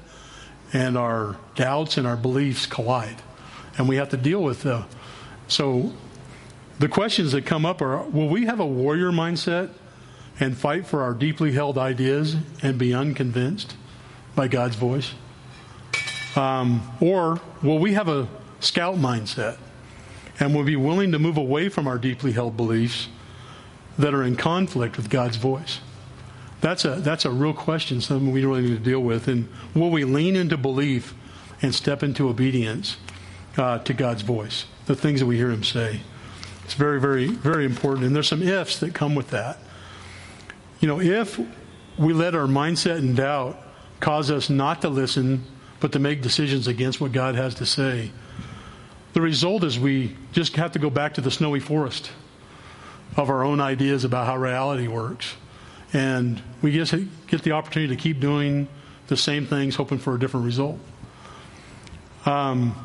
[0.73, 3.15] and our doubts and our beliefs collide.
[3.77, 4.85] And we have to deal with them.
[5.47, 5.93] So
[6.79, 9.71] the questions that come up are will we have a warrior mindset
[10.39, 13.75] and fight for our deeply held ideas and be unconvinced
[14.35, 15.13] by God's voice?
[16.35, 18.27] Um, or will we have a
[18.59, 19.57] scout mindset
[20.39, 23.07] and will be willing to move away from our deeply held beliefs
[23.97, 25.79] that are in conflict with God's voice?
[26.61, 29.27] That's a, that's a real question, something we really need to deal with.
[29.27, 31.15] And will we lean into belief
[31.61, 32.97] and step into obedience
[33.57, 36.01] uh, to God's voice, the things that we hear Him say?
[36.67, 38.07] It's very, very, very important.
[38.07, 39.57] And there's some ifs that come with that.
[40.81, 41.39] You know, if
[41.97, 43.57] we let our mindset and doubt
[44.01, 45.45] cause us not to listen,
[45.79, 48.11] but to make decisions against what God has to say,
[49.13, 52.11] the result is we just have to go back to the snowy forest
[53.15, 55.37] of our own ideas about how reality works.
[55.93, 56.93] And we just
[57.27, 58.67] get the opportunity to keep doing
[59.07, 60.79] the same things, hoping for a different result.
[62.25, 62.75] Um,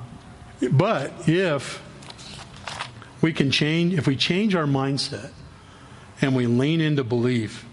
[0.71, 1.83] but if
[3.23, 5.31] we can change, if we change our mindset
[6.21, 7.65] and we lean into belief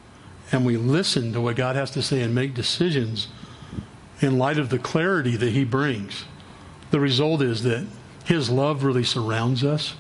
[0.51, 3.27] and we listen to what God has to say and make decisions
[4.21, 6.25] in light of the clarity that He brings,
[6.91, 7.85] the result is that
[8.25, 9.95] His love really surrounds us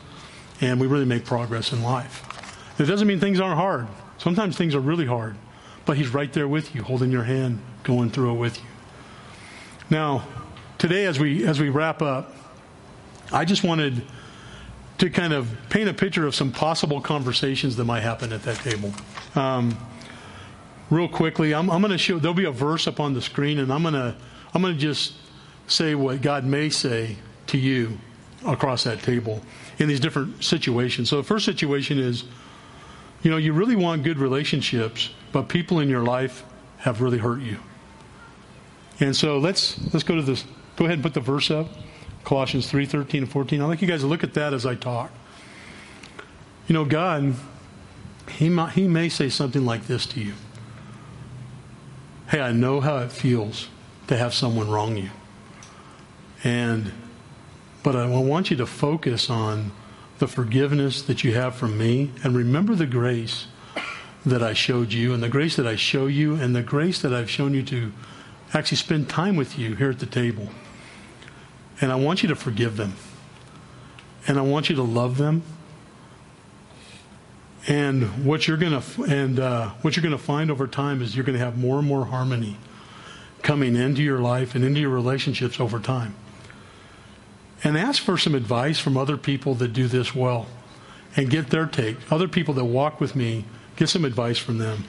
[0.61, 2.25] and we really make progress in life.
[2.79, 3.87] It doesn't mean things aren't hard.
[4.17, 5.35] Sometimes things are really hard,
[5.85, 8.69] but He's right there with you, holding your hand, going through it with you.
[9.89, 10.27] Now,
[10.77, 12.35] today as we as we wrap up,
[13.31, 14.03] I just wanted
[14.99, 18.57] to kind of paint a picture of some possible conversations that might happen at that
[18.57, 18.93] table.
[19.35, 19.77] Um,
[20.89, 22.19] real quickly, I'm, I'm going to show.
[22.19, 24.15] There'll be a verse up on the screen, and I'm going to
[24.53, 25.13] I'm going to just
[25.67, 27.15] say what God may say
[27.47, 27.97] to you
[28.45, 29.41] across that table
[29.77, 31.09] in these different situations.
[31.09, 32.23] So the first situation is,
[33.21, 36.43] you know, you really want good relationships, but people in your life
[36.77, 37.57] have really hurt you.
[38.99, 40.43] And so let's let's go to this.
[40.75, 41.67] Go ahead and put the verse up.
[42.23, 43.61] Colossians 3 13 and 14.
[43.61, 45.11] I'd like you guys to look at that as I talk.
[46.67, 47.33] You know, God,
[48.29, 50.33] he, might, he may say something like this to you
[52.29, 53.69] Hey, I know how it feels
[54.05, 55.09] to have someone wrong you.
[56.43, 56.91] And,
[57.81, 59.71] but I want you to focus on
[60.19, 63.47] the forgiveness that you have from me and remember the grace
[64.27, 67.15] that I showed you and the grace that I show you and the grace that
[67.15, 67.91] I've shown you to
[68.53, 70.49] actually spend time with you here at the table.
[71.81, 72.93] And I want you to forgive them.
[74.27, 75.43] And I want you to love them.
[77.67, 81.37] And what you're to and uh, what you're to find over time is you're to
[81.37, 82.57] have more and more harmony
[83.41, 86.15] coming into your life and into your relationships over time.
[87.63, 90.47] And ask for some advice from other people that do this well
[91.15, 91.97] and get their take.
[92.11, 94.85] Other people that walk with me, get some advice from them.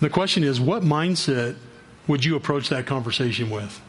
[0.00, 1.56] The question is what mindset
[2.06, 3.80] would you approach that conversation with?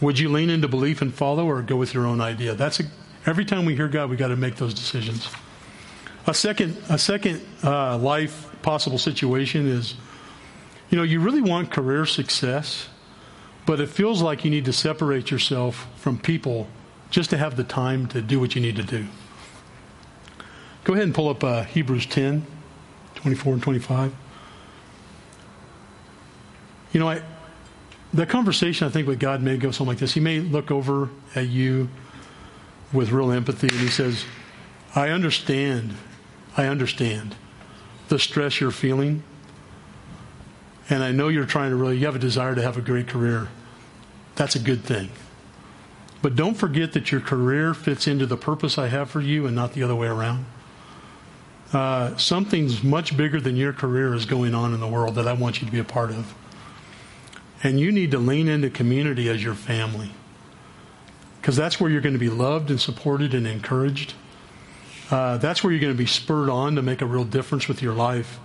[0.00, 2.54] Would you lean into belief and follow or go with your own idea?
[2.54, 2.84] That's a,
[3.26, 5.28] every time we hear God, we got to make those decisions.
[6.26, 9.94] A second, a second uh, life possible situation is,
[10.90, 12.88] you know, you really want career success,
[13.66, 16.68] but it feels like you need to separate yourself from people
[17.10, 19.06] just to have the time to do what you need to do.
[20.84, 22.46] Go ahead and pull up uh, Hebrews 10,
[23.16, 24.14] 24 and 25.
[26.92, 27.22] You know, I,
[28.12, 30.14] the conversation, I think, with God may go something like this.
[30.14, 31.88] He may look over at you
[32.92, 34.24] with real empathy and he says,
[34.94, 35.94] I understand,
[36.56, 37.34] I understand
[38.08, 39.22] the stress you're feeling.
[40.90, 43.08] And I know you're trying to really, you have a desire to have a great
[43.08, 43.48] career.
[44.36, 45.10] That's a good thing.
[46.22, 49.54] But don't forget that your career fits into the purpose I have for you and
[49.54, 50.46] not the other way around.
[51.72, 55.34] Uh, something's much bigger than your career is going on in the world that I
[55.34, 56.34] want you to be a part of.
[57.62, 60.10] And you need to lean into community as your family.
[61.40, 64.14] Because that's where you're going to be loved and supported and encouraged.
[65.10, 67.82] Uh, that's where you're going to be spurred on to make a real difference with
[67.82, 68.38] your life.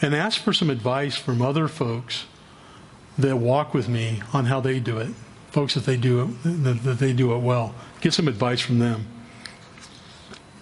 [0.00, 2.26] And ask for some advice from other folks
[3.18, 5.10] that walk with me on how they do it.
[5.50, 7.74] Folks that they do it, that, that they do it well.
[8.00, 9.06] Get some advice from them.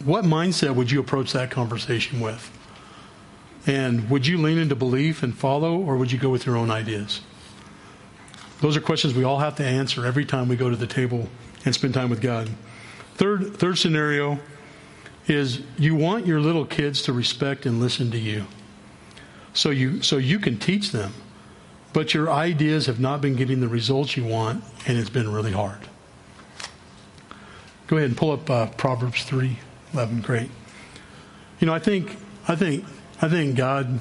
[0.04, 2.50] What mindset would you approach that conversation with?
[3.66, 6.70] And would you lean into belief and follow, or would you go with your own
[6.70, 7.20] ideas?
[8.60, 11.28] Those are questions we all have to answer every time we go to the table
[11.64, 12.48] and spend time with God.
[13.14, 14.38] Third, third scenario
[15.26, 18.46] is you want your little kids to respect and listen to you.
[19.52, 21.12] So you, so you can teach them,
[21.92, 25.52] but your ideas have not been getting the results you want, and it's been really
[25.52, 25.80] hard.
[27.86, 29.58] Go ahead and pull up uh, Proverbs three
[29.94, 30.20] eleven.
[30.20, 30.50] Great.
[31.60, 32.16] You know, I think,
[32.48, 32.84] I think,
[33.22, 34.00] I think God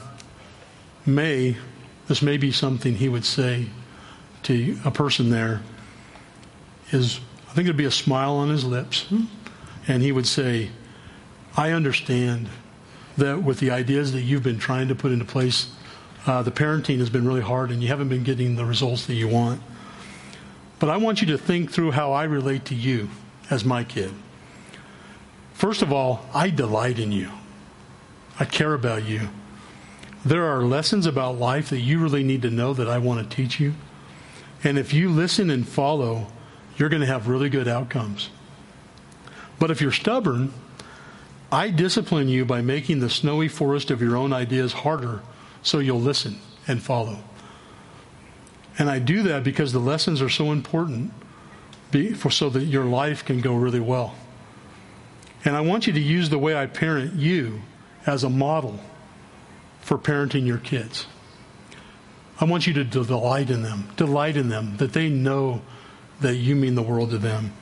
[1.05, 1.55] may,
[2.07, 3.67] this may be something He would say
[4.45, 5.61] to a person there
[6.91, 9.05] is, I think it'd be a smile on his lips.
[9.87, 10.69] And he would say,
[11.55, 12.49] I understand
[13.17, 15.71] that with the ideas that you've been trying to put into place,
[16.25, 19.13] uh, the parenting has been really hard and you haven't been getting the results that
[19.13, 19.61] you want.
[20.79, 23.09] But I want you to think through how I relate to you
[23.49, 24.11] as my kid.
[25.53, 27.29] First of all, I delight in you.
[28.39, 29.29] I care about you.
[30.25, 33.35] There are lessons about life that you really need to know that I want to
[33.35, 33.75] teach you.
[34.63, 36.27] And if you listen and follow,
[36.77, 38.29] you're going to have really good outcomes.
[39.59, 40.53] But if you're stubborn,
[41.51, 45.21] I discipline you by making the snowy forest of your own ideas harder
[45.61, 47.19] so you'll listen and follow.
[48.77, 51.13] And I do that because the lessons are so important
[52.17, 54.15] for, so that your life can go really well.
[55.45, 57.61] And I want you to use the way I parent you
[58.05, 58.79] as a model
[59.79, 61.05] for parenting your kids.
[62.39, 65.61] I want you to delight in them, delight in them, that they know
[66.21, 67.53] that you mean the world to them.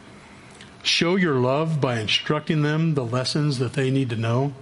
[0.82, 4.54] Show your love by instructing them the lessons that they need to know.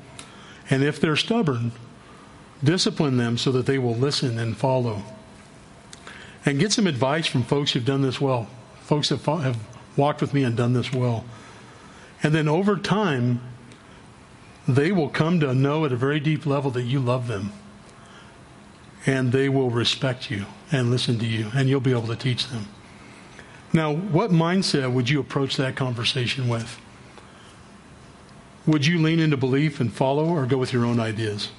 [0.69, 1.71] And if they're stubborn,
[2.63, 5.03] discipline them so that they will listen and follow.
[6.45, 8.47] and get some advice from folks who've done this well,
[8.81, 9.57] folks that have
[9.95, 11.23] walked with me and done this well.
[12.23, 13.41] And then over time,
[14.67, 17.51] they will come to know at a very deep level that you love them.
[19.05, 22.47] And they will respect you and listen to you, and you'll be able to teach
[22.47, 22.67] them.
[23.73, 26.79] Now, what mindset would you approach that conversation with?
[28.67, 31.49] Would you lean into belief and follow or go with your own ideas?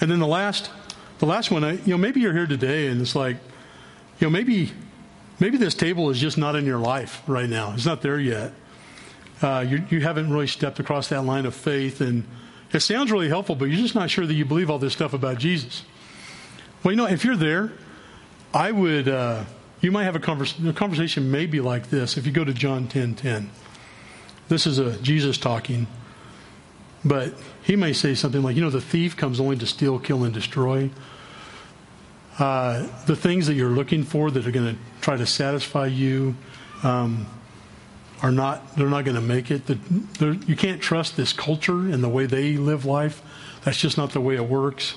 [0.00, 0.70] And then the last
[1.18, 3.36] the last one, I, you know, maybe you're here today and it's like,
[4.20, 4.72] you know, maybe
[5.40, 7.72] maybe this table is just not in your life right now.
[7.74, 8.52] It's not there yet.
[9.42, 12.24] Uh, you, you haven't really stepped across that line of faith, and
[12.72, 15.12] it sounds really helpful, but you're just not sure that you believe all this stuff
[15.14, 15.84] about Jesus.
[16.82, 17.72] Well, you know, if you're there,
[18.52, 19.08] I would.
[19.08, 19.44] Uh,
[19.80, 22.16] you might have a, convers- a conversation maybe like this.
[22.16, 23.50] If you go to John 10 10,
[24.48, 25.86] this is a Jesus talking,
[27.04, 30.24] but he may say something like, you know, the thief comes only to steal, kill,
[30.24, 30.90] and destroy.
[32.38, 36.36] Uh, the things that you're looking for that are going to try to satisfy you
[36.82, 37.26] um,
[38.22, 39.62] are not, they're not going to make it.
[40.20, 43.22] You can't trust this culture and the way they live life.
[43.64, 44.94] That's just not the way it works.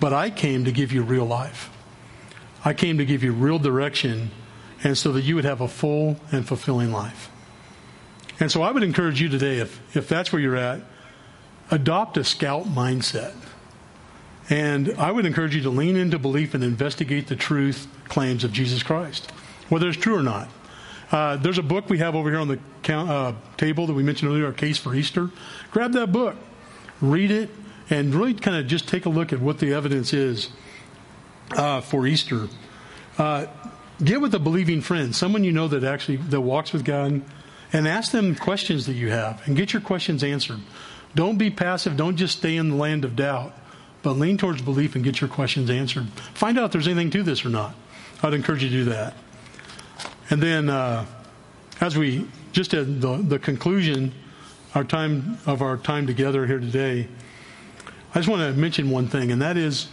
[0.00, 1.70] But I came to give you real life.
[2.64, 4.30] I came to give you real direction
[4.82, 7.30] and so that you would have a full and fulfilling life.
[8.40, 10.82] And so I would encourage you today, if, if that's where you're at,
[11.70, 13.34] adopt a scout mindset.
[14.50, 18.52] And I would encourage you to lean into belief and investigate the truth claims of
[18.52, 19.30] Jesus Christ,
[19.68, 20.48] whether it's true or not.
[21.10, 24.02] Uh, there's a book we have over here on the count, uh, table that we
[24.02, 25.30] mentioned earlier, Our Case for Easter.
[25.70, 26.36] Grab that book,
[27.00, 27.50] read it,
[27.90, 30.50] and really kind of just take a look at what the evidence is
[31.52, 32.48] uh, for Easter.
[33.18, 33.46] Uh,
[34.02, 37.22] get with a believing friend, someone you know that actually that walks with God,
[37.72, 40.60] and ask them questions that you have, and get your questions answered.
[41.14, 41.96] Don't be passive.
[41.96, 43.52] Don't just stay in the land of doubt,
[44.02, 46.08] but lean towards belief and get your questions answered.
[46.34, 47.74] Find out if there's anything to this or not.
[48.22, 49.14] I'd encourage you to do that.
[50.30, 51.06] And then, uh,
[51.80, 54.12] as we just at the, the conclusion,
[54.74, 57.08] our time of our time together here today,
[58.14, 59.88] I just want to mention one thing, and that is,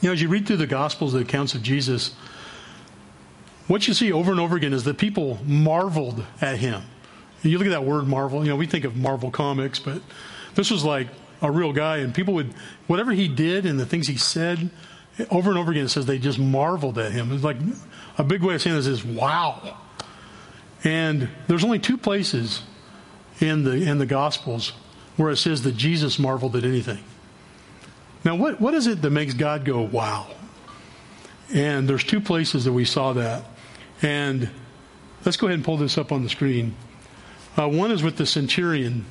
[0.00, 2.14] you know, as you read through the Gospels, the accounts of Jesus,
[3.66, 6.82] what you see over and over again is that people marveled at him.
[7.42, 10.00] And you look at that word Marvel, you know, we think of Marvel Comics, but
[10.54, 11.08] this was like
[11.42, 12.54] a real guy, and people would,
[12.86, 14.70] whatever he did and the things he said,
[15.30, 17.32] over and over again, it says they just marveled at him.
[17.32, 17.56] It's like
[18.18, 19.78] a big way of saying this is wow.
[20.82, 22.62] And there's only two places
[23.40, 24.72] in the in the Gospels
[25.16, 27.02] where it says that Jesus marveled at anything.
[28.24, 30.26] Now, what, what is it that makes God go wow?
[31.52, 33.44] And there's two places that we saw that.
[34.02, 34.50] And
[35.24, 36.74] let's go ahead and pull this up on the screen.
[37.56, 39.04] Uh, one is with the centurion.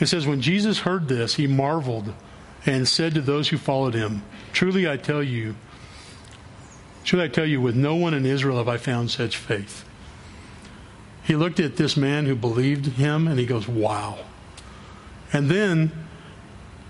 [0.00, 2.14] It says, When Jesus heard this, he marveled
[2.64, 4.22] and said to those who followed him,
[4.52, 5.56] Truly I tell you,
[7.04, 9.84] should I tell you, with no one in Israel have I found such faith.
[11.22, 14.18] He looked at this man who believed him and he goes, Wow.
[15.32, 15.92] And then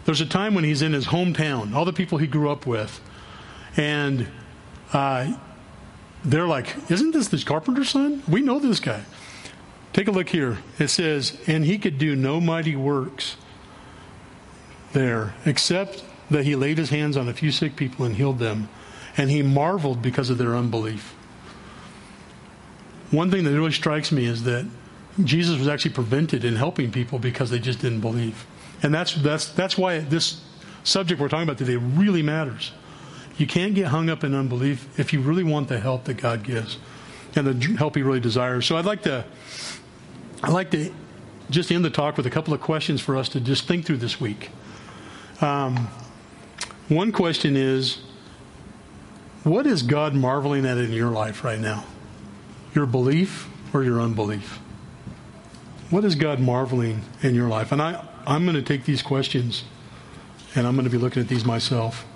[0.05, 3.01] there's a time when he's in his hometown, all the people he grew up with,
[3.77, 4.29] and
[4.93, 5.33] uh,
[6.25, 8.23] they're like, Isn't this the carpenter's son?
[8.29, 9.05] We know this guy.
[9.93, 10.59] Take a look here.
[10.79, 13.37] It says, And he could do no mighty works
[14.93, 18.69] there, except that he laid his hands on a few sick people and healed them.
[19.17, 21.15] And he marveled because of their unbelief.
[23.11, 24.67] One thing that really strikes me is that
[25.23, 28.45] Jesus was actually prevented in helping people because they just didn't believe.
[28.83, 30.41] And that's, that's, that's why this
[30.83, 32.73] subject we're talking about today really matters.
[33.37, 36.43] You can't get hung up in unbelief if you really want the help that God
[36.43, 36.79] gives
[37.37, 38.67] and the help He really desires.
[38.67, 39.25] So I'd like to
[40.43, 40.93] I'd like to
[41.51, 43.97] just end the talk with a couple of questions for us to just think through
[43.97, 44.51] this week.
[45.41, 45.89] Um,
[46.89, 47.99] one question is
[49.45, 51.85] What is God marveling at in your life right now?
[52.75, 54.59] Your belief or your unbelief?
[55.91, 57.71] What is God marveling in your life?
[57.71, 59.65] And I, I'm going to take these questions
[60.55, 62.07] and I'm going to be looking at these myself.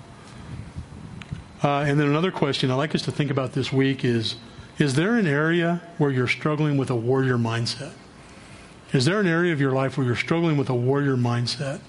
[1.63, 4.37] Uh, and then another question I'd like us to think about this week is
[4.79, 7.91] Is there an area where you're struggling with a warrior mindset?
[8.91, 11.79] Is there an area of your life where you're struggling with a warrior mindset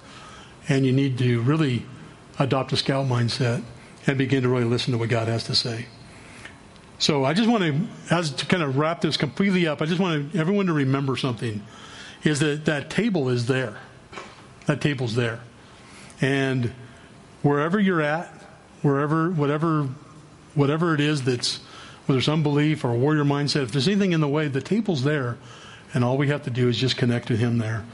[0.69, 1.87] and you need to really
[2.39, 3.63] adopt a scout mindset
[4.07, 5.87] and begin to really listen to what God has to say?
[6.99, 10.01] So I just want to, as to kind of wrap this completely up, I just
[10.01, 11.63] want everyone to remember something:
[12.25, 13.79] is that that table is there.
[14.67, 15.41] That table's there,
[16.21, 16.73] and
[17.43, 18.27] wherever you're at,
[18.83, 19.89] wherever, whatever,
[20.55, 21.61] whatever it is that's
[22.07, 25.39] whether it's unbelief or warrior mindset, if there's anything in the way, the table's there
[25.95, 27.85] and all we have to do is just connect to Him there.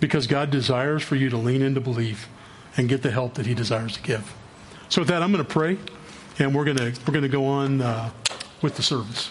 [0.00, 2.28] Because God desires for you to lean into belief
[2.76, 4.34] and get the help that He desires to give.
[4.88, 5.78] So, with that, I'm going to pray
[6.38, 8.10] and we're going to we're going to go on uh,
[8.62, 9.30] with the service.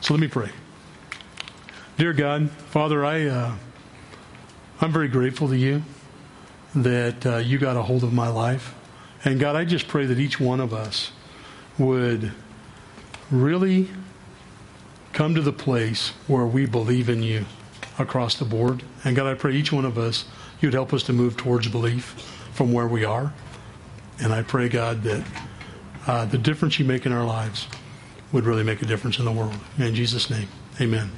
[0.00, 0.50] So let me pray.
[1.98, 3.54] Dear God, Father, I uh,
[4.80, 5.82] I'm very grateful to you
[6.74, 8.74] that uh, you got a hold of my life,
[9.24, 11.12] and God, I just pray that each one of us
[11.78, 12.32] would
[13.30, 13.88] really
[15.12, 17.46] come to the place where we believe in you
[17.98, 18.82] across the board.
[19.04, 20.26] And God, I pray each one of us,
[20.60, 22.04] you'd help us to move towards belief
[22.52, 23.32] from where we are.
[24.20, 25.26] And I pray, God, that
[26.06, 27.66] uh, the difference you make in our lives
[28.32, 29.56] would really make a difference in the world.
[29.78, 30.48] In Jesus' name,
[30.80, 31.10] amen.